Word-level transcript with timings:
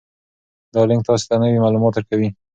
دا 0.73 0.81
لینک 0.89 1.01
تاسي 1.07 1.25
ته 1.29 1.35
نوي 1.41 1.57
معلومات 1.63 1.91
درکوي. 1.95 2.29